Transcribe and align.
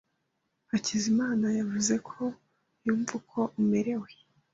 Hakizimana 0.71 1.45
yavuze 1.59 1.95
ko 2.09 2.23
yumva 2.85 3.13
uko 3.19 3.39
umerewe. 3.59 4.09